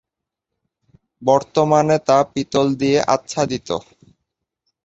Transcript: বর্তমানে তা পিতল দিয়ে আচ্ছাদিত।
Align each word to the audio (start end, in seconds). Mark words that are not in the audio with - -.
বর্তমানে 1.21 1.97
তা 2.07 2.17
পিতল 2.33 2.67
দিয়ে 2.75 2.99
আচ্ছাদিত। 3.15 3.69